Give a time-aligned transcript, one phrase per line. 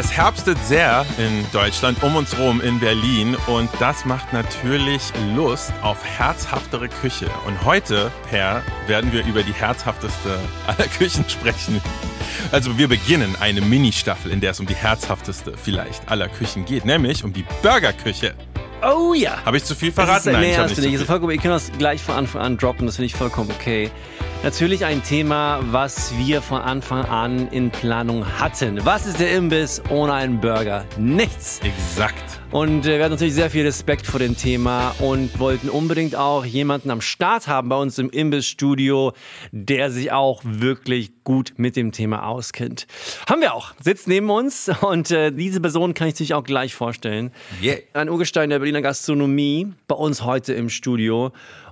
[0.00, 5.74] Es herbstet sehr in Deutschland, um uns rum in Berlin und das macht natürlich Lust
[5.82, 7.26] auf herzhaftere Küche.
[7.46, 11.82] Und heute, Per, werden wir über die herzhafteste aller Küchen sprechen.
[12.50, 16.86] Also wir beginnen eine Mini-Staffel, in der es um die herzhafteste vielleicht aller Küchen geht,
[16.86, 18.32] nämlich um die Burgerküche.
[18.82, 19.44] Oh ja.
[19.44, 20.30] Habe ich zu viel verraten?
[20.30, 20.94] Ist, Nein, nee, ich hast nicht du nicht.
[20.96, 23.50] zu Ist vollkommen, ihr könnt das gleich von Anfang an droppen, das finde ich vollkommen
[23.50, 23.90] okay.
[24.42, 28.82] Natürlich ein Thema, was wir von Anfang an in Planung hatten.
[28.86, 30.86] Was ist der Imbiss ohne einen Burger?
[30.96, 31.60] Nichts.
[31.62, 32.40] Exakt.
[32.50, 36.46] Und äh, wir hatten natürlich sehr viel Respekt vor dem Thema und wollten unbedingt auch
[36.46, 39.12] jemanden am Start haben bei uns im Imbissstudio,
[39.52, 42.86] der sich auch wirklich gut mit dem Thema auskennt.
[43.28, 43.74] Haben wir auch.
[43.84, 47.30] Sitzt neben uns und äh, diese Person kann ich sich auch gleich vorstellen.
[47.62, 47.76] Yeah.
[47.92, 51.30] Ein Urgestein der Berliner Gastronomie bei uns heute im Studio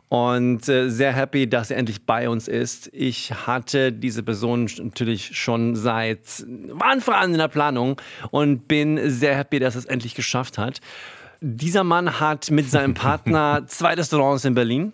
[0.08, 2.90] und äh, sehr happy, dass er endlich bei uns ist.
[2.92, 6.20] Ich hatte diese Person natürlich schon seit
[6.80, 10.80] Anfang an in der Planung und bin sehr happy, dass er es endlich geschafft hat.
[11.40, 14.92] Dieser Mann hat mit seinem Partner zwei Restaurants in Berlin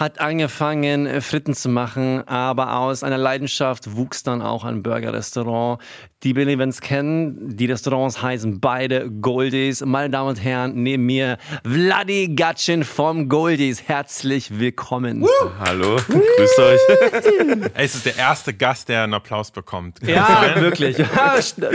[0.00, 5.78] hat angefangen, Fritten zu machen, aber aus einer Leidenschaft wuchs dann auch ein Burger-Restaurant.
[6.22, 9.82] Die Berlin-Events kennen, die Restaurants heißen beide Goldies.
[9.84, 13.82] Meine Damen und Herren, neben mir Vladi Gatschin vom Goldies.
[13.88, 15.24] Herzlich willkommen.
[15.58, 16.80] Hallo, grüßt euch.
[17.74, 19.98] Ey, es ist der erste Gast, der einen Applaus bekommt.
[20.06, 20.96] Ja, wirklich.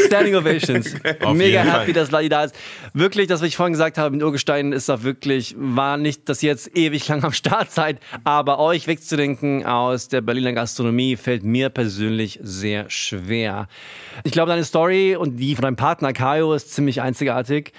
[0.06, 0.94] Standing Ovations.
[1.24, 1.94] Auf Mega happy, Fall.
[1.94, 2.56] dass Vladi da ist.
[2.94, 6.44] Wirklich, das, was ich vorhin gesagt habe, mit Urgestein ist da wirklich, war nicht das
[6.44, 11.70] jetzt ewig lang am Start seid, aber euch wegzudenken aus der Berliner Gastronomie fällt mir
[11.70, 13.68] persönlich sehr schwer.
[14.24, 17.74] Ich glaube, deine Story und die von deinem Partner Kayo ist ziemlich einzigartig.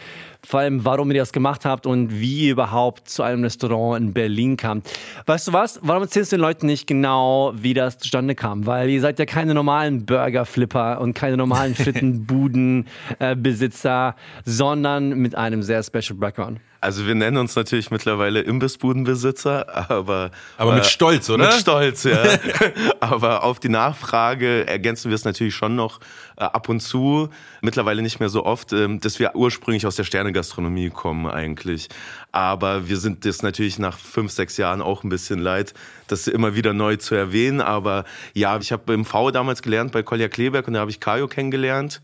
[0.46, 4.12] Vor allem, warum ihr das gemacht habt und wie ihr überhaupt zu einem Restaurant in
[4.12, 4.82] Berlin kam.
[5.26, 5.80] Weißt du was?
[5.82, 8.64] Warum erzählst du den Leuten nicht genau, wie das zustande kam?
[8.64, 14.14] Weil ihr seid ja keine normalen Burger-Flipper und keine normalen Frittenbuden-Besitzer,
[14.44, 16.60] sondern mit einem sehr special Background.
[16.80, 21.46] Also wir nennen uns natürlich mittlerweile Imbissbudenbesitzer, aber Aber mit Stolz, oder?
[21.46, 22.22] Mit Stolz, ja.
[23.00, 26.00] aber auf die Nachfrage ergänzen wir es natürlich schon noch
[26.36, 27.30] äh, ab und zu,
[27.62, 31.88] mittlerweile nicht mehr so oft, ähm, dass wir ursprünglich aus der Sternegastronomie kommen eigentlich.
[32.32, 35.72] Aber wir sind das natürlich nach fünf, sechs Jahren auch ein bisschen leid,
[36.08, 37.60] das immer wieder neu zu erwähnen.
[37.60, 38.04] Aber
[38.34, 41.28] ja, ich habe im V damals gelernt bei Kolja Kleberg und da habe ich Kajo
[41.28, 42.02] kennengelernt.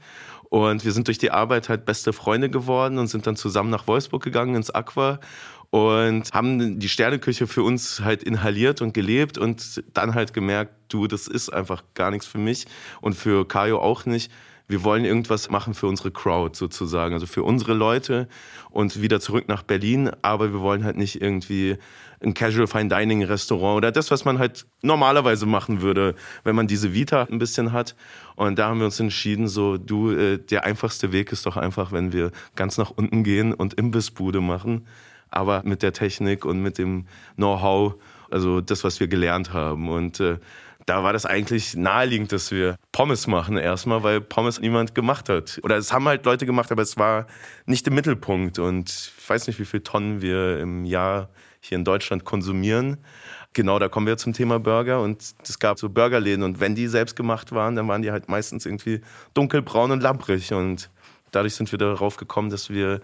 [0.52, 3.86] Und wir sind durch die Arbeit halt beste Freunde geworden und sind dann zusammen nach
[3.86, 5.18] Wolfsburg gegangen ins Aqua
[5.70, 11.06] und haben die Sterneküche für uns halt inhaliert und gelebt und dann halt gemerkt, du,
[11.06, 12.66] das ist einfach gar nichts für mich
[13.00, 14.30] und für Kajo auch nicht.
[14.68, 18.28] Wir wollen irgendwas machen für unsere Crowd sozusagen, also für unsere Leute
[18.68, 21.78] und wieder zurück nach Berlin, aber wir wollen halt nicht irgendwie
[22.22, 26.14] ein Casual Fine Dining Restaurant oder das, was man halt normalerweise machen würde,
[26.44, 27.96] wenn man diese Vita ein bisschen hat.
[28.36, 31.92] Und da haben wir uns entschieden, so du, äh, der einfachste Weg ist doch einfach,
[31.92, 34.86] wenn wir ganz nach unten gehen und Imbissbude machen,
[35.30, 37.06] aber mit der Technik und mit dem
[37.36, 37.94] Know-how,
[38.30, 39.88] also das, was wir gelernt haben.
[39.88, 40.38] Und äh,
[40.86, 45.60] da war das eigentlich naheliegend, dass wir Pommes machen erstmal, weil Pommes niemand gemacht hat.
[45.62, 47.26] Oder es haben halt Leute gemacht, aber es war
[47.66, 48.58] nicht im Mittelpunkt.
[48.58, 51.28] Und ich weiß nicht, wie viele Tonnen wir im Jahr
[51.60, 52.98] hier in Deutschland konsumieren.
[53.54, 56.86] Genau, da kommen wir zum Thema Burger und es gab so Burgerläden und wenn die
[56.86, 59.02] selbst gemacht waren, dann waren die halt meistens irgendwie
[59.34, 60.88] dunkelbraun und lamprig und
[61.32, 63.00] dadurch sind wir darauf gekommen, dass wir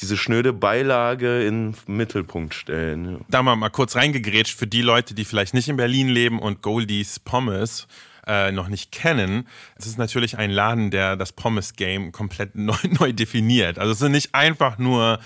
[0.00, 3.24] diese schnöde Beilage in den Mittelpunkt stellen.
[3.28, 6.62] Da mal, mal kurz reingegrätscht für die Leute, die vielleicht nicht in Berlin leben und
[6.62, 7.86] Goldies Pommes
[8.26, 9.46] äh, noch nicht kennen.
[9.76, 13.78] Es ist natürlich ein Laden, der das Pommes-Game komplett neu, neu definiert.
[13.78, 15.18] Also es sind nicht einfach nur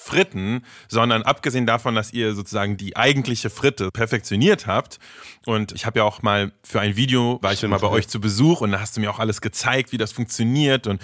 [0.00, 4.98] Fritten, sondern abgesehen davon, dass ihr sozusagen die eigentliche Fritte perfektioniert habt.
[5.44, 7.92] Und ich habe ja auch mal für ein Video, war ich Stimmt, mal bei ja.
[7.92, 11.02] euch zu Besuch und da hast du mir auch alles gezeigt, wie das funktioniert und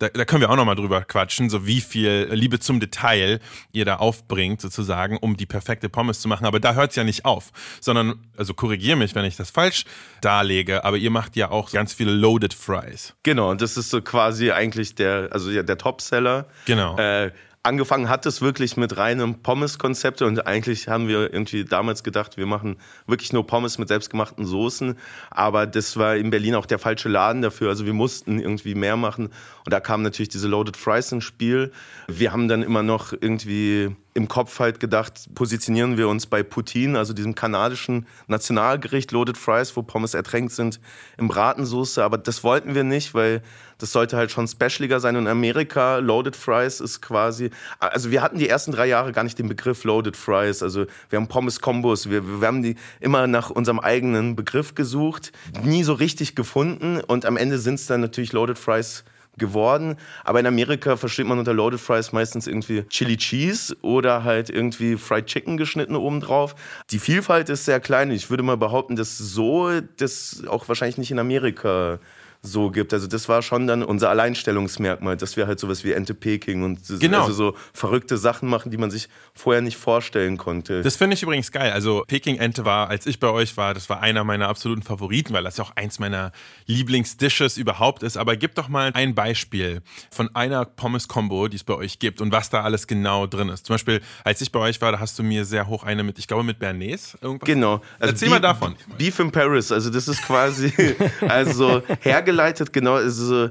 [0.00, 3.38] da, da können wir auch nochmal drüber quatschen, so wie viel Liebe zum Detail
[3.70, 6.46] ihr da aufbringt, sozusagen, um die perfekte Pommes zu machen.
[6.46, 7.50] Aber da hört es ja nicht auf,
[7.80, 9.84] sondern, also korrigier mich, wenn ich das falsch
[10.22, 13.14] darlege, aber ihr macht ja auch ganz viele Loaded Fries.
[13.22, 16.48] Genau, und das ist so quasi eigentlich der, also ja, der Topseller.
[16.64, 16.96] Genau.
[16.96, 17.32] Äh,
[17.62, 22.46] angefangen hat es wirklich mit reinem Pommes-Konzept und eigentlich haben wir irgendwie damals gedacht, wir
[22.46, 22.76] machen
[23.06, 24.96] wirklich nur Pommes mit selbstgemachten Soßen,
[25.30, 28.96] aber das war in Berlin auch der falsche Laden dafür, also wir mussten irgendwie mehr
[28.96, 29.26] machen.
[29.26, 31.70] Und da kamen natürlich diese Loaded Fries ins Spiel.
[32.08, 36.98] Wir haben dann immer noch irgendwie im Kopf halt gedacht, positionieren wir uns bei Poutine,
[36.98, 40.80] also diesem kanadischen Nationalgericht Loaded Fries, wo Pommes ertränkt sind
[41.16, 42.02] in Bratensoße.
[42.02, 43.42] Aber das wollten wir nicht, weil
[43.78, 45.16] das sollte halt schon specialiger sein.
[45.16, 49.22] Und in Amerika, Loaded Fries ist quasi, also wir hatten die ersten drei Jahre gar
[49.22, 50.62] nicht den Begriff Loaded Fries.
[50.62, 55.84] Also wir haben Pommes-Kombos, wir, wir haben die immer nach unserem eigenen Begriff gesucht, nie
[55.84, 57.00] so richtig gefunden.
[57.00, 59.04] Und am Ende sind es dann natürlich Loaded Fries
[59.40, 59.96] geworden.
[60.22, 64.96] Aber in Amerika versteht man unter Loaded Fries meistens irgendwie Chili Cheese oder halt irgendwie
[64.96, 66.54] Fried Chicken geschnitten obendrauf.
[66.90, 68.12] Die Vielfalt ist sehr klein.
[68.12, 71.98] Ich würde mal behaupten, dass so das auch wahrscheinlich nicht in Amerika
[72.42, 72.94] so gibt.
[72.94, 76.80] Also das war schon dann unser Alleinstellungsmerkmal, dass wir halt sowas wie Ente Peking und
[76.98, 77.22] genau.
[77.22, 80.80] also so verrückte Sachen machen, die man sich vorher nicht vorstellen konnte.
[80.82, 81.72] Das finde ich übrigens geil.
[81.72, 85.44] Also Peking-Ente war, als ich bei euch war, das war einer meiner absoluten Favoriten, weil
[85.44, 86.32] das ja auch eins meiner
[86.66, 88.16] Lieblingsdishes überhaupt ist.
[88.16, 92.32] Aber gib doch mal ein Beispiel von einer Pommes-Combo, die es bei euch gibt und
[92.32, 93.66] was da alles genau drin ist.
[93.66, 96.18] Zum Beispiel, als ich bei euch war, da hast du mir sehr hoch eine mit,
[96.18, 97.46] ich glaube mit Bernays irgendwas.
[97.46, 97.82] Genau.
[97.98, 98.76] Also Erzähl Beef, mal davon.
[98.96, 100.72] Beef in Paris, also das ist quasi,
[101.28, 103.50] also hergeleitet hergeleitet, genau, also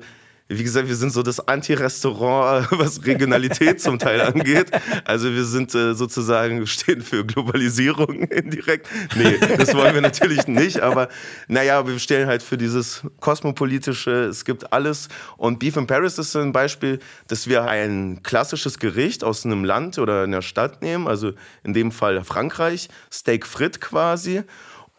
[0.52, 4.72] wie gesagt, wir sind so das Anti-Restaurant, was Regionalität zum Teil angeht.
[5.06, 8.88] Also wir sind äh, sozusagen, stehen für Globalisierung indirekt.
[9.16, 11.10] Nee, das wollen wir natürlich nicht, aber
[11.48, 15.10] naja, wir stehen halt für dieses kosmopolitische, es gibt alles.
[15.38, 16.98] Und Beef in Paris ist ein Beispiel,
[17.28, 21.34] dass wir ein klassisches Gericht aus einem Land oder einer Stadt nehmen, also
[21.64, 24.42] in dem Fall Frankreich, Steak frit quasi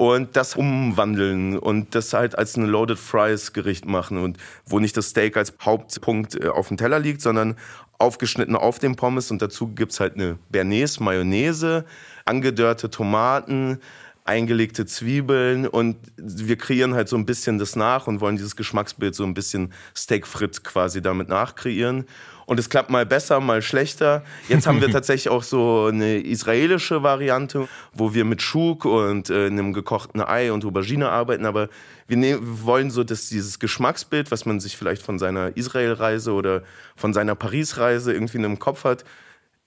[0.01, 4.97] und das umwandeln und das halt als ein Loaded Fries Gericht machen und wo nicht
[4.97, 7.55] das Steak als Hauptpunkt äh, auf dem Teller liegt, sondern
[7.99, 11.85] aufgeschnitten auf dem Pommes und dazu gibt es halt eine Bernays, Mayonnaise,
[12.25, 13.79] angedörrte Tomaten,
[14.25, 19.15] eingelegte Zwiebeln und wir kreieren halt so ein bisschen das nach und wollen dieses Geschmacksbild
[19.15, 22.07] so ein bisschen Steak frit quasi damit nachkreieren.
[22.51, 24.25] Und es klappt mal besser, mal schlechter.
[24.49, 29.47] Jetzt haben wir tatsächlich auch so eine israelische Variante, wo wir mit Schuk und äh,
[29.47, 31.47] einem gekochten Ei und Aubergine arbeiten.
[31.47, 31.69] Aber
[32.09, 36.33] wir, nehmen, wir wollen so, dass dieses Geschmacksbild, was man sich vielleicht von seiner Israel-Reise
[36.33, 36.65] oder
[36.97, 39.05] von seiner Paris-Reise irgendwie in einem Kopf hat,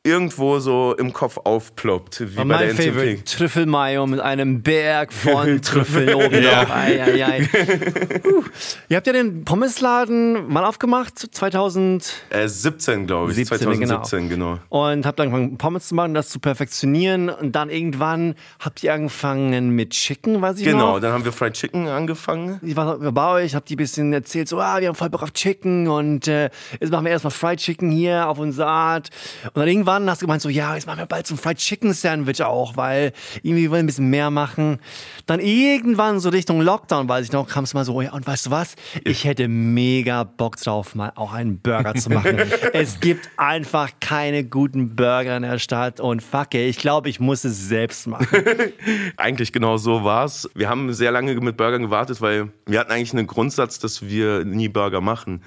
[0.06, 2.20] irgendwo so im Kopf aufploppt.
[2.20, 6.66] Wie bei mein der Favorite, Trüffelmayo mit einem Berg von Trüffeln oben ja.
[6.66, 6.76] drauf.
[6.76, 7.42] Ei, ei, ei.
[8.28, 8.44] uh.
[8.90, 13.38] Ihr habt ja den Pommesladen mal aufgemacht, 2017, äh, glaube ich.
[13.38, 14.56] 17, 2017, genau.
[14.56, 14.60] genau.
[14.68, 17.30] Und habt angefangen, Pommes zu machen, das zu perfektionieren.
[17.30, 20.86] Und dann irgendwann habt ihr angefangen mit Chicken, weiß ich genau, noch.
[20.86, 22.60] Genau, dann haben wir Fried Chicken angefangen.
[22.62, 25.24] Ich war bei euch, habt die ein bisschen erzählt, so, ah, wir haben voll Bock
[25.24, 26.50] auf Chicken und äh,
[26.82, 29.10] jetzt machen wir erstmal Fried Chicken hier auf unsere Art.
[29.46, 31.38] Und dann irgendwann irgendwann hast du gemeint, so, ja, jetzt machen wir bald so ein
[31.38, 34.80] Fried Chicken Sandwich auch, weil irgendwie wollen wir ein bisschen mehr machen.
[35.26, 38.48] Dann irgendwann so Richtung Lockdown, weiß ich noch, kam es mal so, ja, und weißt
[38.48, 38.76] du was?
[39.04, 42.38] Ich hätte mega Bock drauf, mal auch einen Burger zu machen.
[42.74, 47.44] es gibt einfach keine guten Burger in der Stadt und fuck, ich glaube, ich muss
[47.44, 48.28] es selbst machen.
[49.18, 50.50] eigentlich genau so war's.
[50.56, 54.46] Wir haben sehr lange mit Burgern gewartet, weil wir hatten eigentlich einen Grundsatz, dass wir
[54.46, 55.42] nie Burger machen.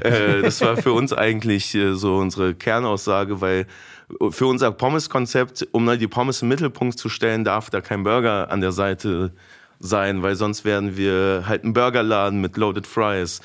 [0.00, 3.66] äh, das war für uns eigentlich äh, so unsere Kernaussage, weil
[4.30, 8.60] für unser Pommes-Konzept, um die Pommes im Mittelpunkt zu stellen, darf da kein Burger an
[8.60, 9.32] der Seite
[9.80, 13.40] sein, weil sonst werden wir halt ein Burgerladen mit Loaded Fries.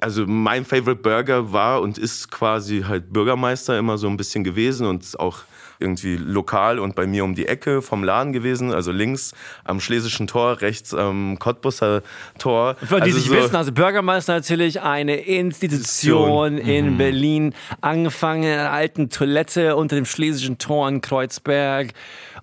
[0.00, 4.86] Also mein Favorite Burger war und ist quasi halt Bürgermeister immer so ein bisschen gewesen
[4.86, 5.38] und auch
[5.78, 9.32] irgendwie lokal und bei mir um die Ecke vom Laden gewesen, also links
[9.64, 12.02] am Schlesischen Tor, rechts am Cottbusser
[12.38, 12.76] Tor.
[12.76, 16.98] Für die also sich so wissen, also Bürgermeister natürlich eine Institution in mhm.
[16.98, 21.92] Berlin, angefangen in einer alten Toilette unter dem Schlesischen Tor in Kreuzberg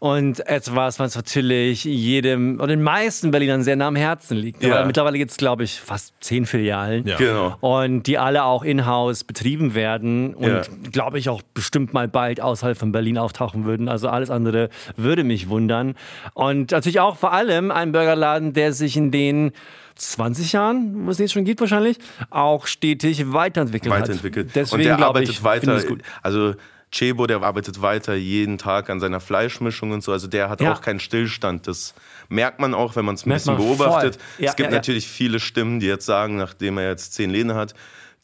[0.03, 4.61] und etwas, was natürlich jedem oder den meisten Berlinern sehr nah am Herzen liegt.
[4.61, 4.83] Ja.
[4.83, 7.07] mittlerweile gibt es, glaube ich, fast zehn Filialen.
[7.07, 7.15] Ja.
[7.15, 7.55] Genau.
[7.61, 10.61] Und die alle auch in-house betrieben werden und, ja.
[10.91, 13.87] glaube ich, auch bestimmt mal bald außerhalb von Berlin auftauchen würden.
[13.87, 14.67] Also alles andere
[14.97, 15.95] würde mich wundern.
[16.33, 19.53] Und natürlich auch vor allem ein Burgerladen, der sich in den
[19.95, 21.97] 20 Jahren, was es jetzt schon gibt wahrscheinlich,
[22.29, 24.47] auch stetig weiterentwickelt, weiterentwickelt.
[24.47, 24.55] hat.
[24.57, 25.81] Deswegen, und der arbeitet ich, weiter.
[26.21, 26.55] Also
[26.93, 30.11] Chebo, der arbeitet weiter jeden Tag an seiner Fleischmischung und so.
[30.11, 30.71] Also der hat ja.
[30.71, 31.67] auch keinen Stillstand.
[31.67, 31.95] Das
[32.29, 34.19] merkt man auch, wenn man es ein bisschen beobachtet.
[34.37, 37.55] Ja, es gibt ja, natürlich viele Stimmen, die jetzt sagen, nachdem er jetzt zehn Läden
[37.55, 37.73] hat,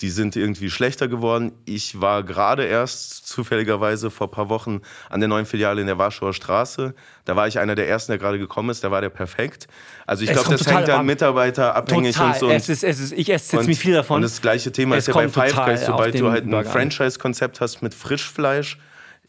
[0.01, 1.51] die sind irgendwie schlechter geworden.
[1.65, 5.97] Ich war gerade erst zufälligerweise vor ein paar Wochen an der neuen Filiale in der
[5.97, 6.93] Warschauer Straße.
[7.25, 8.83] Da war ich einer der ersten, der gerade gekommen ist.
[8.83, 9.67] Da war der perfekt.
[10.05, 12.31] Also ich glaube, das hängt dann Mitarbeiter abhängig total.
[12.31, 12.49] und so.
[12.49, 14.17] Es ist, es ist, ich esse jetzt nicht viel davon.
[14.17, 16.65] Und das gleiche Thema Es ist ja bei Five Guys, sobald du halt ein.
[16.65, 18.77] Franchise-Konzept hast mit Frischfleisch,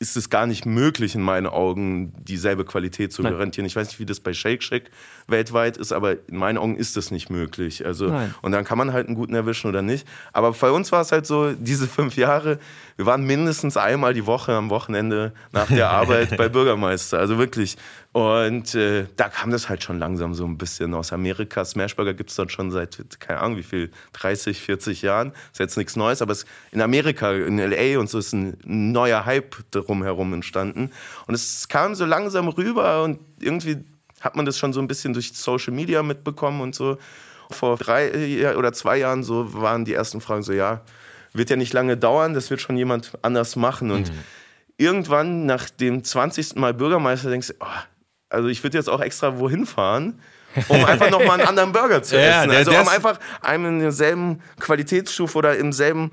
[0.01, 3.33] ist es gar nicht möglich, in meinen Augen dieselbe Qualität zu Nein.
[3.33, 3.67] garantieren.
[3.67, 4.85] Ich weiß nicht, wie das bei Shake Shack
[5.29, 7.85] weltweit ist, aber in meinen Augen ist das nicht möglich.
[7.85, 8.35] Also, Nein.
[8.41, 10.09] und dann kann man halt einen guten erwischen oder nicht.
[10.33, 12.59] Aber bei uns war es halt so, diese fünf Jahre,
[12.97, 17.19] wir waren mindestens einmal die Woche am Wochenende nach der Arbeit bei Bürgermeister.
[17.19, 17.77] Also wirklich.
[18.13, 21.65] Und äh, da kam das halt schon langsam so ein bisschen aus Amerika.
[21.65, 25.33] Smashburger gibt es dort schon seit, keine Ahnung wie viel, 30, 40 Jahren.
[25.53, 28.01] Ist jetzt nichts Neues, aber es, in Amerika, in L.A.
[28.01, 30.91] und so ist ein neuer Hype drumherum entstanden.
[31.29, 33.85] Und es kam so langsam rüber und irgendwie
[34.21, 36.99] hat man das schon so ein bisschen durch Social Media mitbekommen und so.
[37.51, 40.83] Vor drei äh, oder zwei Jahren so waren die ersten Fragen so, ja,
[41.33, 43.93] wird ja nicht lange dauern, das wird schon jemand anders machen.
[43.93, 44.11] Und
[44.79, 46.57] irgendwann nach dem 20.
[46.57, 47.67] Mal Bürgermeister denkst du, oh,
[48.31, 50.21] also ich würde jetzt auch extra wohin fahren,
[50.69, 52.51] um einfach nochmal einen anderen Burger zu Ja, essen.
[52.51, 56.11] der- Also um einfach einem in derselben Qualitätsstufe oder im selben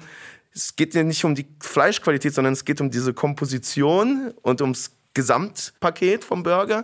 [0.54, 4.92] es geht ja nicht um die Fleischqualität, sondern es geht um diese Komposition und ums
[5.14, 6.84] Gesamtpaket vom Burger.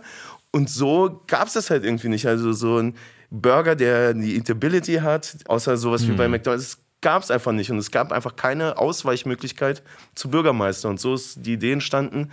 [0.52, 2.26] Und so gab es das halt irgendwie nicht.
[2.26, 2.94] Also so ein
[3.30, 7.70] Burger, der die Eatability hat, außer sowas wie bei McDonald's, gab es einfach nicht.
[7.72, 9.82] Und es gab einfach keine Ausweichmöglichkeit
[10.14, 10.88] zu Bürgermeister.
[10.88, 12.30] Und so ist die Idee entstanden,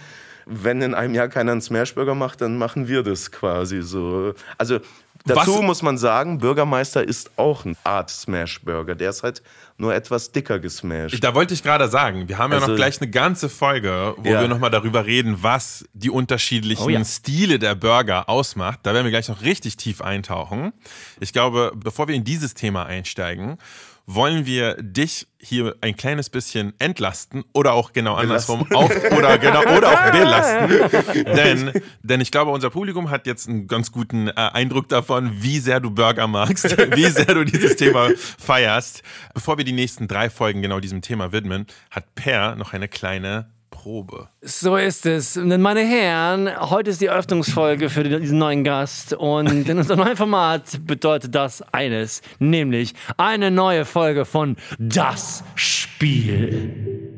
[0.51, 4.33] wenn in einem Jahr keiner einen Smashburger macht, dann machen wir das quasi so.
[4.57, 4.79] Also
[5.25, 8.95] dazu Was- muss man sagen, Bürgermeister ist auch eine Art Smashburger.
[8.95, 9.41] Der ist halt
[9.77, 11.23] nur etwas dicker gesmashed.
[11.23, 14.29] Da wollte ich gerade sagen, wir haben ja noch Also- gleich eine ganze Folge, wo
[14.29, 14.41] Ja.
[14.41, 17.03] wir nochmal darüber reden, was die unterschiedlichen Oh ja.
[17.03, 18.79] Stile der Burger ausmacht.
[18.83, 20.71] Da werden wir gleich noch richtig tief eintauchen.
[21.19, 23.57] Ich glaube, bevor wir in dieses Thema einsteigen,
[24.05, 29.61] wollen wir dich hier ein kleines bisschen entlasten oder auch genau andersrum auf, oder genau
[29.75, 31.71] oder auch belasten, denn
[32.03, 35.79] denn ich glaube unser Publikum hat jetzt einen ganz guten äh, Eindruck davon, wie sehr
[35.79, 39.03] du Burger magst, wie sehr du dieses Thema feierst.
[39.33, 43.49] Bevor wir die nächsten drei Folgen genau diesem Thema widmen, hat Per noch eine kleine
[43.71, 44.27] Probe.
[44.41, 45.35] So ist es.
[45.35, 50.85] Meine Herren, heute ist die Eröffnungsfolge für diesen neuen Gast und in unserem neuen Format
[50.85, 57.17] bedeutet das eines, nämlich eine neue Folge von Das Spiel.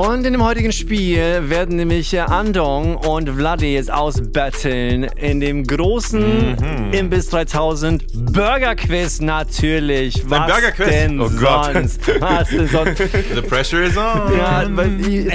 [0.00, 6.52] Und in dem heutigen Spiel werden nämlich Andong und Vladi es ausbatteln in dem großen
[6.52, 6.92] Mhm.
[6.92, 10.22] Imbiss 3000 Burger Quiz natürlich.
[10.30, 10.86] Was Burger Quiz?
[10.88, 11.72] denn Oh Gott.
[11.74, 12.00] sonst?
[12.20, 12.96] Was denn sonst?
[13.34, 14.38] The pressure is on.
[14.38, 14.62] Ja,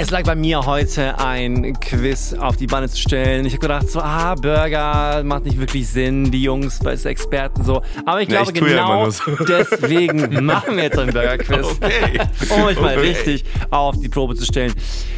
[0.00, 3.46] es lag bei mir heute ein Quiz auf die Beine zu stellen.
[3.46, 7.62] Ich habe gedacht so, ah, Burger macht nicht wirklich Sinn, die Jungs, weil es Experten
[7.62, 7.82] so.
[8.04, 9.22] Aber ich Ja, glaube ich ja immer genau so.
[9.48, 11.66] deswegen machen wir jetzt ein Burger Quiz.
[11.80, 12.18] Okay.
[12.50, 13.08] Um euch mal Okay.
[13.08, 14.55] richtig auf die Probe zu stellen.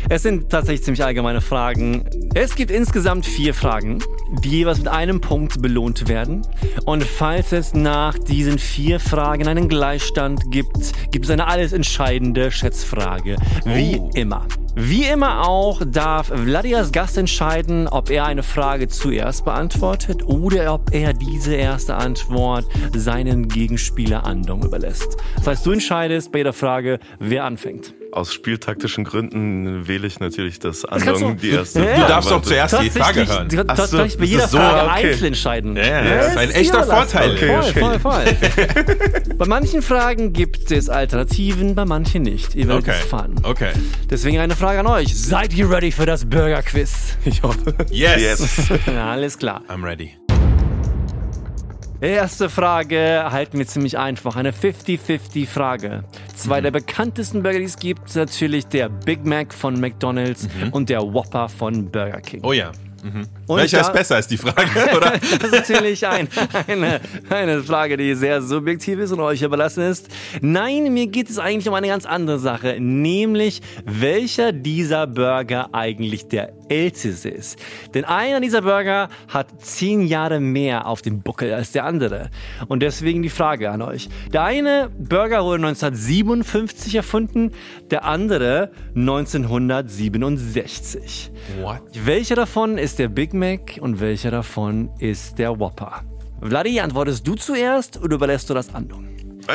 [0.08, 2.04] Es sind tatsächlich ziemlich allgemeine Fragen.
[2.34, 3.98] Es gibt insgesamt vier Fragen,
[4.42, 6.46] die jeweils mit einem Punkt belohnt werden.
[6.84, 12.50] Und falls es nach diesen vier Fragen einen Gleichstand gibt, gibt es eine alles entscheidende
[12.50, 13.36] Schätzfrage.
[13.64, 14.10] Wie Oh.
[14.14, 14.46] immer.
[14.74, 20.72] Wie immer auch darf Vladi als Gast entscheiden, ob er eine Frage zuerst beantwortet oder
[20.74, 25.16] ob er diese erste Antwort seinen Gegenspieler Andong überlässt.
[25.36, 27.92] Das heißt, du entscheidest bei jeder Frage, wer anfängt.
[28.18, 31.84] Aus spieltaktischen Gründen wähle ich natürlich das du- Andong die erste.
[31.84, 33.48] Ja, Du darfst doch zuerst die Frage hören.
[33.48, 35.06] du darfst so, bei das jeder ist so, Frage okay.
[35.08, 35.76] einzeln entscheiden.
[35.76, 36.82] Ja, ja, das ist ein echter.
[36.84, 37.30] Vorteil.
[37.30, 37.98] Okay, voll, okay.
[38.00, 38.34] voll,
[39.26, 39.36] voll.
[39.36, 42.56] bei manchen Fragen gibt es Alternativen, bei manchen nicht.
[42.56, 42.96] Ihr werdet Okay.
[42.96, 43.36] es erfahren.
[43.44, 43.70] Okay.
[44.10, 45.14] Deswegen eine Frage an euch.
[45.16, 47.16] Seid ihr ready für das Burger Quiz?
[47.24, 47.72] Ich hoffe.
[47.90, 48.20] Yes.
[48.20, 48.68] Yes.
[48.86, 49.62] Ja, alles klar.
[49.68, 50.12] I'm ready.
[52.00, 54.36] Erste Frage halten wir ziemlich einfach.
[54.36, 56.04] Eine 50-50-Frage.
[56.36, 60.90] Zwei der bekanntesten Burger, die es gibt, sind natürlich der Big Mac von McDonald's und
[60.90, 62.42] der Whopper von Burger King.
[62.44, 62.70] Oh ja.
[63.02, 63.26] Mhm.
[63.48, 65.12] Und Welcher ist besser, ist die Frage, oder?
[65.12, 66.28] Das ist natürlich ein,
[66.66, 67.00] eine,
[67.30, 70.08] eine Frage, die sehr subjektiv ist und euch überlassen ist.
[70.42, 76.28] Nein, mir geht es eigentlich um eine ganz andere Sache, nämlich welcher dieser Burger eigentlich
[76.28, 77.58] der älteste ist.
[77.94, 82.28] Denn einer dieser Burger hat zehn Jahre mehr auf dem Buckel als der andere.
[82.68, 84.10] Und deswegen die Frage an euch.
[84.32, 87.52] Der eine Burger wurde 1957 erfunden,
[87.90, 91.30] der andere 1967.
[91.62, 91.80] What?
[92.04, 96.02] Welcher davon ist der Big Mac und welcher davon ist der Whopper?
[96.40, 99.08] Vladi, antwortest du zuerst oder überlässt du das Andung?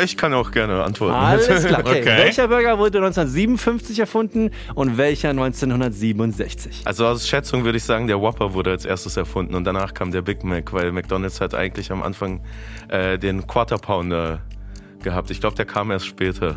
[0.03, 1.13] Ich kann auch gerne antworten.
[1.13, 1.79] Alles klar.
[1.85, 2.01] Okay.
[2.01, 2.17] Okay.
[2.17, 6.81] Welcher Burger wurde 1957 erfunden und welcher 1967?
[6.85, 10.11] Also aus Schätzung würde ich sagen, der Whopper wurde als erstes erfunden und danach kam
[10.11, 12.41] der Big Mac, weil McDonald's hat eigentlich am Anfang
[12.89, 14.39] äh, den Quarter Pounder
[15.03, 15.29] gehabt.
[15.29, 16.55] Ich glaube, der kam erst später.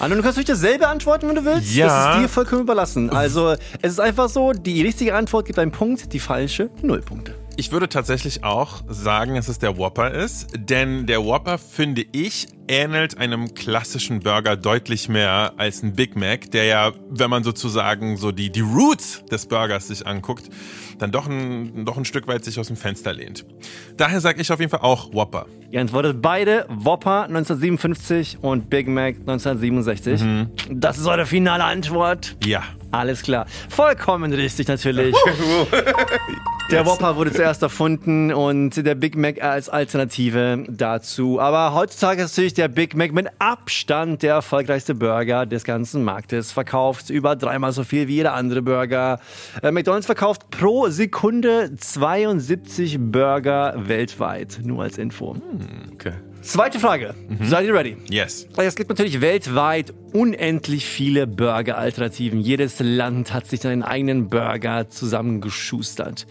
[0.00, 1.74] Anno, du kannst ruhig dasselbe antworten, wenn du willst.
[1.74, 1.86] Ja.
[1.86, 3.10] Das ist dir vollkommen überlassen.
[3.10, 7.34] Also, es ist einfach so, die richtige Antwort gibt einen Punkt, die falsche null Punkte.
[7.56, 12.46] Ich würde tatsächlich auch sagen, dass es der Whopper ist, denn der Whopper, finde ich,
[12.68, 18.16] ähnelt einem klassischen Burger deutlich mehr als ein Big Mac, der ja, wenn man sozusagen
[18.16, 20.48] so die, die Roots des Burgers sich anguckt,
[20.98, 23.44] dann doch ein, doch ein Stück weit sich aus dem Fenster lehnt.
[23.96, 25.46] Daher sage ich auf jeden Fall auch Whopper.
[25.70, 30.22] Ihr antwortet beide Whopper 1957 und Big Mac 1967.
[30.70, 32.36] Das ist eure finale Antwort.
[32.44, 32.62] Ja.
[32.90, 33.46] Alles klar.
[33.68, 35.14] Vollkommen richtig natürlich.
[36.70, 41.40] Der Whopper wurde zuerst erfunden und der Big Mac als Alternative dazu.
[41.40, 46.50] Aber heutzutage ist natürlich der Big Mac mit Abstand der erfolgreichste Burger des ganzen Marktes.
[46.50, 49.20] Verkauft über dreimal so viel wie jeder andere Burger.
[49.62, 54.58] Äh, McDonald's verkauft pro Sekunde 72 Burger weltweit.
[54.64, 55.36] Nur als Info.
[55.92, 56.14] Okay.
[56.40, 57.14] Zweite Frage.
[57.42, 57.96] Seid ihr ready?
[58.10, 58.48] Yes.
[58.56, 62.40] Es gibt natürlich weltweit unendlich viele Burger-Alternativen.
[62.40, 66.26] Jedes Land hat sich seinen eigenen Burger zusammengeschustert.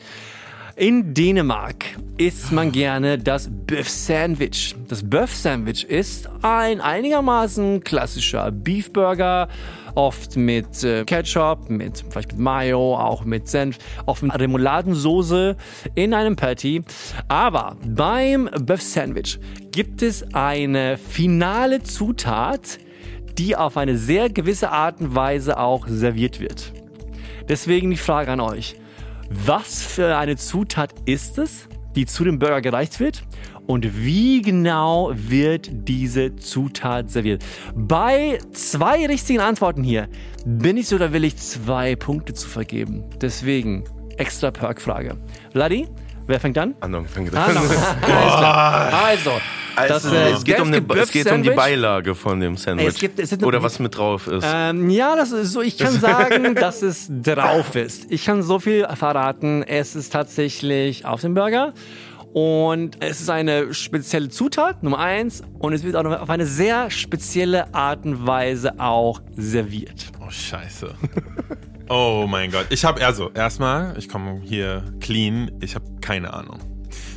[0.78, 4.76] In Dänemark isst man gerne das Bœuf Sandwich.
[4.88, 9.48] Das Bœuf Sandwich ist ein einigermaßen klassischer Beef Burger,
[9.96, 15.58] oft mit äh, Ketchup, mit vielleicht mit Mayo, auch mit Senf, oft mit Remouladensoße
[15.96, 16.84] in einem Patty.
[17.28, 19.40] Aber beim Bœuf Sandwich
[19.72, 22.78] gibt es eine finale Zutat,
[23.40, 26.72] die auf eine sehr gewisse Art und Weise auch serviert wird.
[27.50, 28.76] Deswegen die Frage an euch.
[29.30, 33.24] Was für eine Zutat ist es, die zu dem Burger gereicht wird?
[33.66, 37.44] Und wie genau wird diese Zutat serviert?
[37.76, 40.08] Bei zwei richtigen Antworten hier
[40.46, 43.04] bin ich so oder will ich zwei Punkte zu vergeben.
[43.22, 43.84] Deswegen
[44.16, 45.18] extra Perk-Frage.
[45.52, 45.86] Vladi,
[46.28, 46.76] wer fängt an?
[46.80, 47.54] Andong fängt an.
[47.54, 47.60] no.
[48.02, 48.94] Alles klar.
[49.78, 51.56] Also, das, äh, es, geht um eine, es geht um die Sandwich.
[51.56, 52.88] Beilage von dem Sandwich.
[52.88, 54.46] Es gibt- es sind- Oder was mit drauf ist.
[54.52, 55.62] Ähm, ja, das ist so.
[55.62, 58.12] Ich kann sagen, dass es drauf ist.
[58.12, 59.64] Ich kann so viel verraten.
[59.64, 61.74] Es ist tatsächlich auf dem Burger.
[62.34, 65.42] Und es ist eine spezielle Zutat, Nummer eins.
[65.60, 70.08] Und es wird auch noch auf eine sehr spezielle Art und Weise auch serviert.
[70.20, 70.94] Oh, scheiße.
[71.90, 72.66] Oh mein Gott.
[72.70, 76.60] Ich habe also erstmal, ich komme hier clean, ich habe keine Ahnung.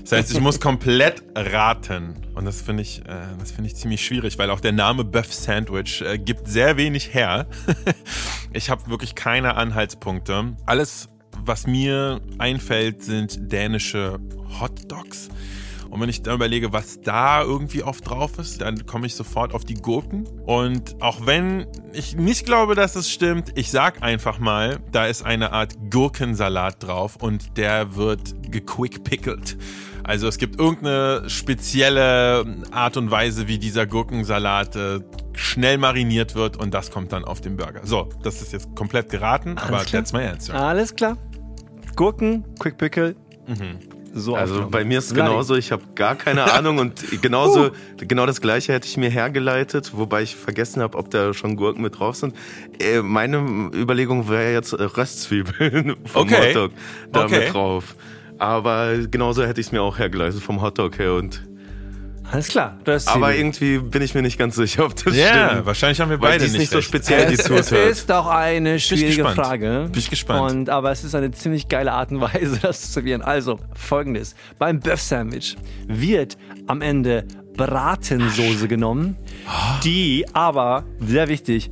[0.03, 2.15] Das heißt, ich muss komplett raten.
[2.35, 5.33] Und das finde ich, äh, das finde ich ziemlich schwierig, weil auch der Name Bœuf
[5.33, 7.47] Sandwich äh, gibt sehr wenig her.
[8.53, 10.57] ich habe wirklich keine Anhaltspunkte.
[10.67, 11.09] Alles,
[11.45, 14.19] was mir einfällt, sind dänische
[14.61, 15.29] Hot Dogs.
[15.91, 19.53] Und wenn ich dann überlege, was da irgendwie oft drauf ist, dann komme ich sofort
[19.55, 20.27] auf die Gurken.
[20.47, 25.23] Und auch wenn ich nicht glaube, dass es stimmt, ich sag einfach mal, da ist
[25.25, 29.59] eine Art Gurkensalat drauf und der wird gequickpickelt.
[30.05, 35.01] Also es gibt irgendeine spezielle Art und Weise, wie dieser Gurkensalat äh,
[35.35, 37.81] schnell mariniert wird und das kommt dann auf den Burger.
[37.85, 40.03] So, das ist jetzt komplett geraten, aber Alles klar.
[40.03, 40.55] that's my answer.
[40.55, 41.17] Alles klar.
[41.97, 43.17] Gurken, Quick Pickle.
[44.13, 48.27] So Also bei mir ist es genauso, ich habe gar keine Ahnung und genauso genau
[48.27, 51.99] das gleiche hätte ich mir hergeleitet, wobei ich vergessen habe, ob da schon Gurken mit
[51.99, 52.35] drauf sind.
[52.81, 53.39] Äh, meine
[53.75, 56.49] Überlegung wäre jetzt äh, Röstzwiebeln vom Okay.
[56.49, 56.73] Hotdog
[57.13, 57.45] da Okay.
[57.45, 57.95] mit drauf.
[58.39, 61.43] Aber genauso hätte ich es mir auch hergeleitet vom Hotdog her und
[62.33, 62.77] Alles klar.
[62.85, 65.67] Das ist aber irgendwie bin ich mir nicht ganz sicher, ob das Ja, stimmt.
[65.67, 66.89] wahrscheinlich haben wir Weil beide die ist nicht so recht.
[66.89, 67.89] speziell, die Es, es Zutat.
[67.91, 69.37] ist auch eine schwierige gespannt.
[69.37, 69.89] Frage.
[69.91, 70.51] Bin ich gespannt.
[70.53, 73.23] Und, aber es ist eine ziemlich geile Art und Weise, das zu servieren.
[73.23, 74.35] Also, folgendes.
[74.59, 77.25] Beim Bœuf Sandwich wird am Ende
[77.57, 79.17] Bratensoße genommen,
[79.85, 81.71] die aber, sehr wichtig,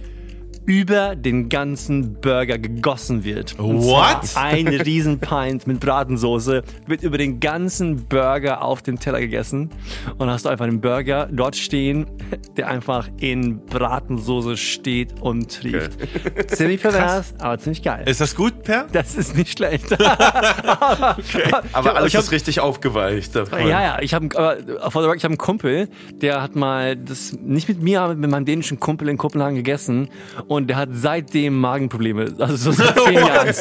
[0.68, 3.58] über den ganzen Burger gegossen wird.
[3.58, 4.18] Und What?
[4.34, 9.70] Ein riesen Pint mit Bratensoße wird über den ganzen Burger auf dem Teller gegessen.
[10.18, 12.04] Und hast du einfach einen Burger dort stehen,
[12.58, 15.92] der einfach in Bratensoße steht und trieft.
[16.50, 18.06] Ziemlich pervers, aber ziemlich geil.
[18.06, 18.86] Ist das gut, Per?
[18.92, 19.86] das ist nicht schlecht.
[21.72, 23.34] Aber alles ich hab- ist richtig aufgeweicht.
[23.34, 23.60] davon.
[23.60, 27.82] Ja, ja, ich habe the ich hab einen Kumpel, der hat mal das nicht mit
[27.82, 30.08] mir, aber mit meinem dänischen Kumpel in Kopenhagen gegessen
[30.46, 32.34] und der hat seitdem Magenprobleme.
[32.38, 33.54] Also so seit zehn Jahren.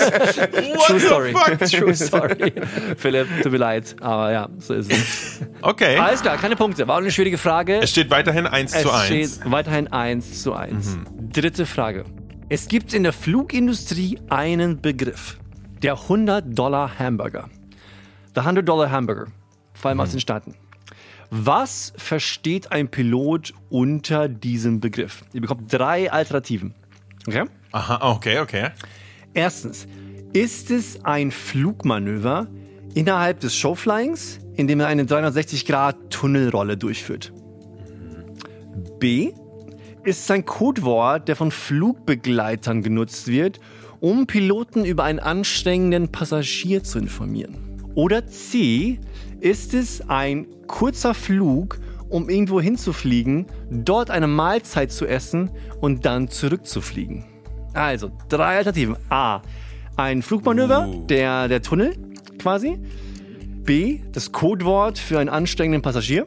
[0.87, 1.33] True story.
[1.69, 2.53] True story.
[2.97, 5.41] Philipp, tut mir leid, aber ja, so ist es.
[5.61, 5.97] Okay.
[5.97, 6.87] Alles klar, keine Punkte.
[6.87, 7.79] War auch eine schwierige Frage.
[7.81, 9.05] Es steht weiterhin 1 Es zu 1.
[9.05, 10.97] steht weiterhin 1 zu 1.
[11.31, 12.05] Dritte Frage.
[12.49, 15.37] Es gibt in der Flugindustrie einen Begriff.
[15.83, 17.49] Der 100-Dollar-Hamburger.
[18.35, 19.27] Der 100-Dollar-Hamburger.
[19.73, 20.55] Vor allem aus den Staaten.
[21.29, 25.25] Was versteht ein Pilot unter diesem Begriff?
[25.33, 26.73] Ihr bekommt drei Alternativen.
[27.27, 27.43] Okay?
[27.73, 28.69] Aha, okay, okay.
[29.33, 29.85] Erstens,
[30.33, 32.47] ist es ein Flugmanöver
[32.95, 37.33] innerhalb des Showflyings, in dem er eine 360-Grad-Tunnelrolle durchführt?
[38.99, 39.33] B
[40.03, 43.59] ist ein Codewort, der von Flugbegleitern genutzt wird,
[43.99, 47.81] um Piloten über einen anstrengenden Passagier zu informieren.
[47.93, 48.99] Oder C
[49.41, 56.27] ist es ein kurzer Flug, um irgendwo hinzufliegen, dort eine Mahlzeit zu essen und dann
[56.29, 57.25] zurückzufliegen.
[57.73, 58.95] Also, drei Alternativen.
[59.09, 59.41] A.
[59.95, 61.05] Ein Flugmanöver, Uh.
[61.07, 61.95] der, der Tunnel
[62.39, 62.77] quasi.
[63.63, 63.99] B.
[64.13, 66.25] Das Codewort für einen anstrengenden Passagier.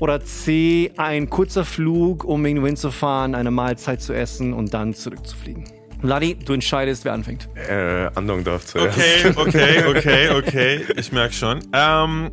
[0.00, 0.92] Oder C.
[0.96, 5.64] Ein kurzer Flug, um irgendwo hinzufahren, eine Mahlzeit zu essen und dann zurückzufliegen.
[6.02, 7.48] Ladi, du entscheidest, wer anfängt.
[7.54, 8.98] Äh, Andong darf zuerst.
[8.98, 10.80] Okay, okay, okay, okay.
[10.96, 11.60] Ich merke schon.
[11.72, 12.28] Ähm,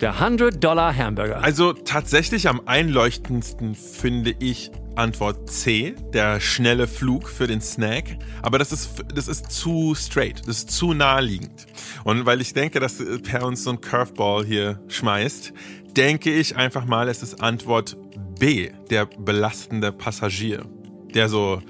[0.00, 1.42] Der 100-Dollar-Hamburger.
[1.42, 8.16] also tatsächlich am einleuchtendsten finde ich Antwort C, der schnelle Flug für den Snack.
[8.42, 11.66] Aber das ist, das ist zu straight, das ist zu naheliegend.
[12.04, 15.52] Und weil ich denke, dass Per uns so ein Curveball hier schmeißt,
[15.96, 17.96] denke ich einfach mal, es ist Antwort
[18.38, 20.64] B, der belastende Passagier.
[21.12, 21.60] Der so,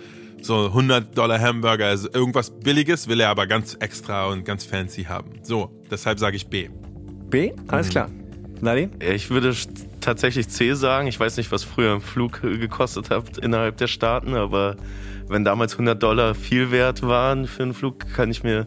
[0.43, 5.05] so 100 Dollar Hamburger, also irgendwas Billiges will er aber ganz extra und ganz fancy
[5.05, 5.33] haben.
[5.43, 6.69] So, deshalb sage ich B.
[7.31, 8.09] B, alles klar.
[8.61, 8.89] Ladi?
[9.03, 9.55] Ja, Ich würde
[10.01, 11.07] tatsächlich C sagen.
[11.09, 14.77] Ich weiß nicht, was früher ein Flug gekostet hat innerhalb der Staaten, aber
[15.29, 18.67] wenn damals 100 Dollar viel wert waren für einen Flug, kann ich mir.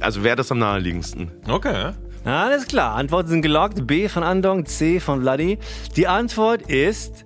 [0.00, 1.30] Also wäre das am naheliegendsten.
[1.48, 1.92] Okay.
[2.24, 3.86] Alles klar, Antworten sind gelockt.
[3.86, 5.58] B von Andong, C von Vladi.
[5.96, 7.24] Die Antwort ist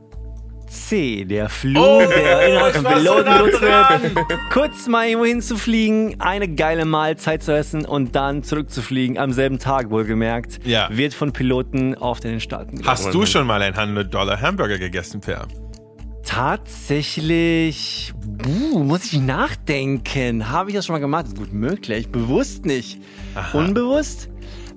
[0.73, 4.17] C, der Flug, der innerhalb von Oh, was Piloten.
[4.51, 9.91] Kurz mal irgendwo hinzufliegen, eine geile Mahlzeit zu essen und dann zurückzufliegen, am selben Tag
[9.91, 10.89] wohlgemerkt, Ja.
[10.91, 12.89] wird von Piloten oft in den Staaten gemacht.
[12.89, 15.47] Hast du schon mal einen 100 Dollar Hamburger gegessen, Per?
[16.25, 20.49] Tatsächlich, buh, muss ich nachdenken.
[20.51, 21.27] Habe ich das schon mal gemacht?
[21.27, 22.09] Ist gut möglich.
[22.11, 22.99] Bewusst nicht.
[23.53, 24.29] Unbewusst?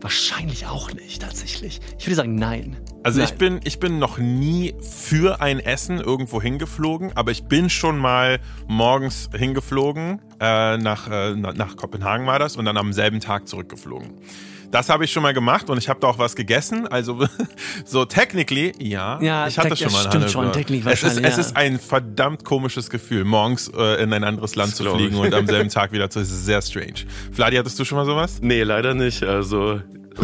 [0.01, 1.79] Wahrscheinlich auch nicht, tatsächlich.
[1.97, 2.77] Ich würde sagen, nein.
[3.03, 3.29] Also nein.
[3.31, 7.97] ich bin, ich bin noch nie für ein Essen irgendwo hingeflogen, aber ich bin schon
[7.97, 13.19] mal morgens hingeflogen, äh, nach, äh, na- nach Kopenhagen war das, und dann am selben
[13.19, 14.09] Tag zurückgeflogen.
[14.75, 16.85] Das habe ich schon mal gemacht und ich habe da auch was gegessen.
[16.85, 17.25] Also
[17.85, 19.21] so technically, ja.
[19.21, 21.31] Ja, ich hatte tech- schon mal ja, einen stimmt 100 schon, technically es ist, wahrscheinlich,
[21.31, 21.41] es ja.
[21.43, 25.21] ist ein verdammt komisches Gefühl, morgens äh, in ein anderes Land Das zu fliegen ich.
[25.21, 26.19] und am selben Tag wieder zu.
[26.19, 27.05] Es ist sehr strange.
[27.31, 28.39] Vladi, hattest du schon mal sowas?
[28.41, 29.23] Nee, leider nicht.
[29.23, 29.79] Also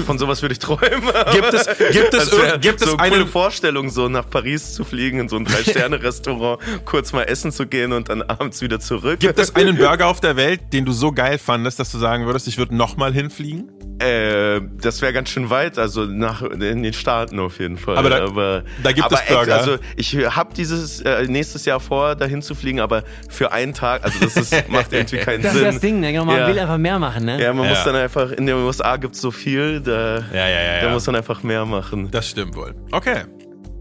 [0.05, 1.01] von sowas würde ich träumen.
[1.33, 4.73] Gibt es, gibt es, Das ir- gibt es so eine coole Vorstellung, so nach Paris
[4.73, 8.79] zu fliegen, in so ein Drei-Sterne-Restaurant, kurz mal essen zu gehen und dann abends wieder
[8.79, 9.19] zurück.
[9.19, 12.25] Gibt es einen Burger auf der Welt, den du so geil fandest, dass du sagen
[12.25, 13.69] würdest, ich würde nochmal hinfliegen?
[13.99, 17.97] Äh, das wäre ganz schön weit, also nach in den Staaten auf jeden Fall.
[17.97, 19.55] Aber da- da gibt aber es Burger.
[19.57, 24.03] Also ich habe dieses äh, nächstes Jahr vor, dahin zu fliegen, aber für einen Tag,
[24.03, 25.67] also das ist, macht irgendwie keinen Das ist Sinn.
[25.71, 26.11] das Ding, ne?
[26.25, 26.47] Man Ja.
[26.47, 27.39] will einfach mehr machen, ne?
[27.41, 27.71] Ja, man Ja.
[27.71, 30.93] muss dann einfach, in den USA gibt es so viel, da, Ja, ja, ja, da
[30.93, 32.09] muss man einfach mehr machen.
[32.11, 32.75] Das stimmt wohl.
[32.91, 33.23] Okay.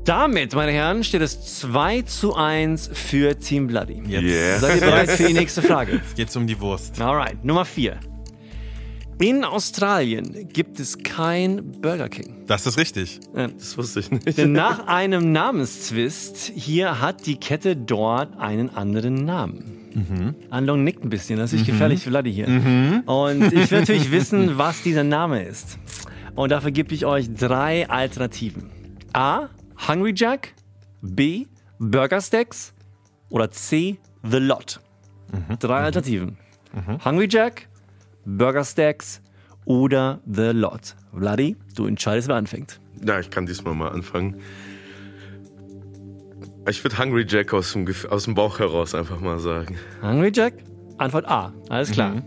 [0.04, 4.02] Damit, meine Herren, steht es 2 zu 1 für Team Bloody.
[4.06, 4.58] Jetzt Yeah.
[4.58, 6.00] Seid ihr bereit für die nächste Frage?
[6.16, 7.00] geht's um die Wurst.
[7.00, 8.00] Alright, Nummer 4.
[9.20, 12.46] In Australien gibt es kein Burger King.
[12.46, 13.20] Das ist richtig.
[13.34, 14.38] Das wusste ich nicht.
[14.38, 19.79] Denn nach einem Namenszwist hier hat die Kette dort einen anderen Namen.
[20.50, 22.46] Andong nickt ein bisschen, das ist gefährlich für Vladi hier.
[23.06, 25.78] Und ich will natürlich wissen, was dieser Name ist.
[26.34, 28.70] Und dafür gebe ich euch drei Alternativen.
[29.12, 29.48] A.
[29.88, 30.54] Hungry Jack.
[31.02, 31.46] B.
[31.78, 32.72] Burger Stacks.
[33.30, 33.98] Oder C.
[34.22, 34.80] The Lot.
[35.60, 36.36] Drei Alternativen.
[37.04, 37.68] Hungry Jack,
[38.24, 39.20] Burger Stacks
[39.64, 40.94] oder The Lot.
[41.16, 42.80] Vladi, du entscheidest, wer anfängt.
[43.04, 44.36] Ja, ich kann diesmal mal anfangen.
[46.68, 49.78] Ich würde Hungry Jack aus dem, aus dem Bauch heraus einfach mal sagen.
[50.02, 50.54] Hungry Jack?
[50.98, 51.52] Antwort A.
[51.68, 52.22] Alles klar.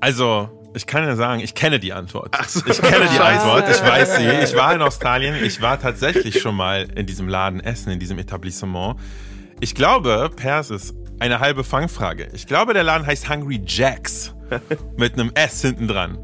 [0.00, 2.34] Also, ich kann ja sagen, ich kenne die Antwort.
[2.66, 4.26] Ich kenne die Antwort, ich weiß sie.
[4.42, 8.18] Ich war in Australien, ich war tatsächlich schon mal in diesem Laden essen, in diesem
[8.18, 8.98] Etablissement.
[9.60, 12.28] Ich glaube, Pers ist eine halbe Fangfrage.
[12.32, 14.34] Ich glaube, der Laden heißt Hungry Jacks.
[14.96, 16.18] Mit einem S hinten dran.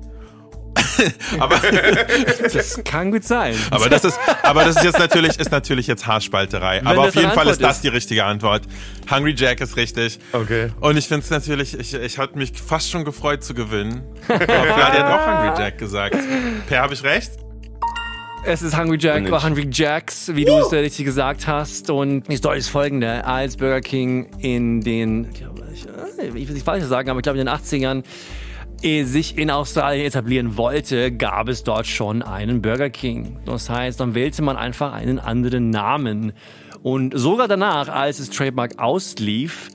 [1.38, 1.58] aber,
[2.52, 3.54] Das kann gut sein.
[3.70, 6.80] aber das ist, aber das ist jetzt natürlich, ist natürlich jetzt Haarspalterei.
[6.84, 7.84] aber das auf jeden Fall ist das ist.
[7.84, 8.62] die richtige Antwort.
[9.10, 10.18] Hungry Jack ist richtig.
[10.32, 10.70] Okay.
[10.80, 14.02] Und ich finde es natürlich, ich, ich hatte mich fast schon gefreut zu gewinnen.
[14.28, 16.16] Aber Vladi hat auch Hungry Jack gesagt.
[16.66, 17.32] Per, habe ich recht?
[18.44, 21.90] Es ist Hungry Jack oder Hungry Jacks, wie du es richtig gesagt hast.
[21.90, 23.24] Und die Story ist folgende.
[23.24, 25.28] Als Burger King in den,
[25.74, 28.02] ich, äh, ich will nicht falsch sagen, aber ich glaube in den 80ern eh,
[28.80, 33.38] sich in Australien etablieren wollte, gab es dort schon einen Burger King.
[33.44, 36.32] Das heißt, dann wählte man einfach einen anderen Namen.
[36.82, 39.70] Und sogar danach, als das Trademark auslief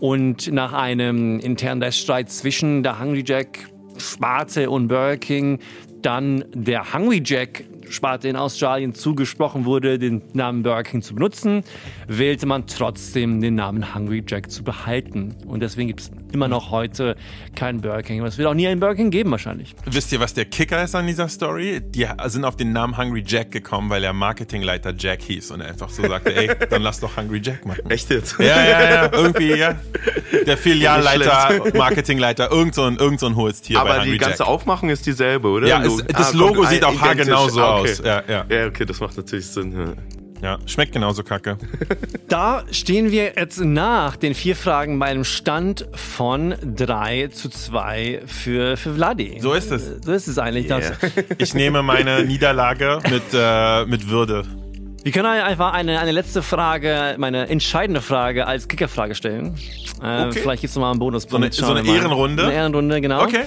[0.00, 5.58] und nach einem internen Rechtsstreit zwischen der Hungry Jack Sparte und Burger King
[6.02, 11.62] dann der Hungry Jack Sparte in Australien zugesprochen wurde, den Namen Burger King zu benutzen,
[12.06, 15.34] wählte man trotzdem den Namen Hungry Jack zu behalten.
[15.46, 17.16] Und deswegen gibt es immer noch heute
[17.54, 18.20] keinen Burger King.
[18.20, 19.74] Aber es wird auch nie einen Burger King geben wahrscheinlich.
[19.84, 21.80] Wisst ihr, was der Kicker ist an dieser Story?
[21.84, 25.68] Die sind auf den Namen Hungry Jack gekommen, weil der Marketingleiter Jack hieß und er
[25.68, 27.82] einfach so sagte, ey, dann lass doch Hungry Jack machen.
[27.90, 28.38] Echt jetzt?
[28.38, 29.76] Ja, ja, ja, irgendwie, ja.
[30.46, 34.18] Der Filialleiter, Marketingleiter, irgend so ein, irgend so ein hohes Tier bei Aber Hungry die
[34.18, 34.48] ganze Jack.
[34.48, 35.66] Aufmachung ist dieselbe, oder?
[35.68, 37.71] Ja, es- das kommt Logo sieht auch haargenau so Ah, okay.
[37.74, 38.02] Aus.
[38.04, 38.44] Ja, ja.
[38.48, 39.72] Ja, okay, das macht natürlich Sinn.
[39.72, 39.92] Ja.
[40.42, 41.56] Ja, schmeckt genauso kacke.
[42.28, 48.22] Da stehen wir jetzt nach den vier Fragen bei einem Stand von 3 zu 2
[48.26, 49.38] für, für Vladi.
[49.40, 50.02] So ist es.
[50.02, 50.66] So ist es eigentlich.
[50.66, 50.92] Das,
[51.38, 54.44] Ich nehme meine Niederlage mit, äh, mit Würde.
[55.04, 59.56] Wir können einfach eine, eine letzte Frage, meine entscheidende Frage als Kickerfrage stellen.
[60.02, 60.40] Äh, Okay.
[60.40, 61.52] Vielleicht gibt's noch mal einen Bonuspunkt.
[61.54, 61.96] So eine- so eine.
[61.98, 62.44] Ehrenrunde?
[62.44, 63.22] Eine Ehrenrunde, genau.
[63.24, 63.44] Okay.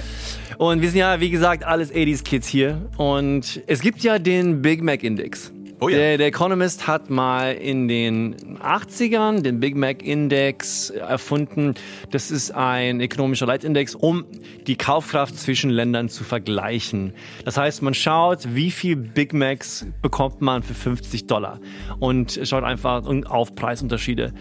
[0.58, 2.88] Und wir sind ja, wie gesagt, alles 80s-Kids hier.
[2.96, 5.52] Und es gibt ja den Big Mac Index.
[5.78, 5.98] Oh ja.
[5.98, 11.74] der, der Economist hat mal in den 80ern den Big Mac Index erfunden.
[12.10, 14.24] Das ist ein ökonomischer Leitindex, um
[14.66, 17.12] die Kaufkraft zwischen Ländern zu vergleichen.
[17.44, 21.60] Das heißt, man schaut, wie viel Big Macs bekommt man für 50 Dollar
[21.98, 24.32] und schaut einfach auf Preisunterschiede.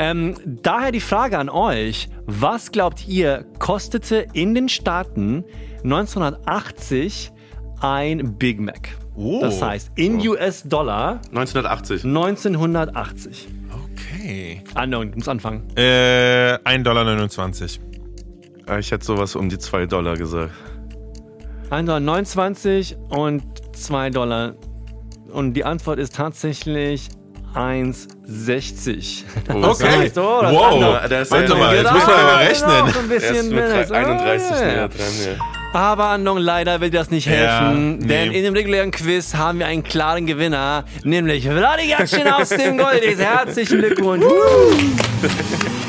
[0.00, 5.44] Ähm, daher die Frage an euch, was glaubt ihr, kostete in den Staaten
[5.84, 7.30] 1980
[7.80, 9.01] ein Big Mac?
[9.14, 9.40] Oh.
[9.42, 12.04] Das heißt, in US-Dollar 1980.
[12.04, 13.48] 1980.
[13.84, 14.62] Okay.
[14.74, 15.68] Andong, du musst anfangen.
[15.76, 17.88] Äh, 1,29 Dollar.
[18.66, 20.52] Ah, Ich hätte sowas um die 2 Dollar gesagt.
[21.70, 23.42] 1,29 Dollar und
[23.76, 24.54] 2 Dollar.
[25.32, 27.08] Und die Antwort ist tatsächlich
[27.54, 29.24] 1,60.
[29.48, 29.84] Okay.
[29.84, 30.82] reicht, oh, das wow.
[31.30, 32.92] Warte mal, jetzt müssen wir mal genau, rechnen.
[32.94, 33.90] so ein bisschen Erst mit mindestens.
[33.92, 34.66] 31 Ah, ja.
[34.66, 35.06] näher dran.
[35.26, 35.51] Ja.
[35.72, 38.06] Aber Andong, leider will das nicht Ja, helfen, nee.
[38.06, 43.18] denn in dem regulären Quiz haben wir einen klaren Gewinner, nämlich Vladigatschin aus dem Goldies.
[43.18, 44.24] Herzlichen Glückwunsch.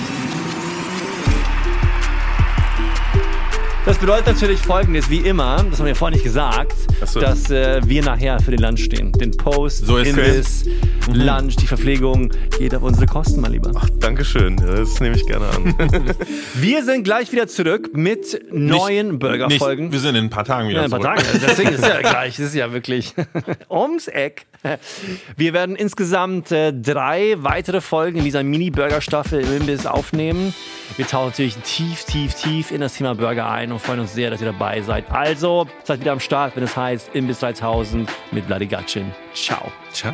[3.86, 7.19] Das bedeutet natürlich folgendes, wie immer, das haben wir vorhin nicht gesagt, Ach so.
[7.19, 9.12] dass äh, wir nachher für den Lunch stehen.
[9.12, 10.63] Den Post, So ist Imbiss,
[11.12, 13.72] Lunch, die Verpflegung, geht auf unsere Kosten, mein Lieber.
[14.00, 14.58] Dankeschön.
[14.58, 15.76] Ja, Das nehme ich gerne an.
[16.54, 19.91] Wir sind gleich wieder zurück mit neuen Burgerfolgen.
[19.91, 21.17] wir sind in ein paar Tagen wieder Ja, ein paar zurück.
[21.17, 21.39] Tage.
[21.46, 22.38] Deswegen ist ja gleich.
[22.38, 23.13] Das ist ja wirklich
[23.69, 24.46] ums Eck.
[25.38, 30.54] Wir werden insgesamt äh, drei weitere Folgen in dieser Mini-Burger-Staffel im Imbiss aufnehmen.
[30.97, 34.30] Wir tauchen natürlich tief, tief, tief in das Thema Burger ein und freuen uns sehr,
[34.30, 35.10] dass ihr dabei seid.
[35.12, 39.12] Also, seid wieder am Start, wenn es heißt Imbiss 3000 mit Bloody Gatchin.
[39.34, 39.71] Ciao.
[39.91, 40.13] Ciao.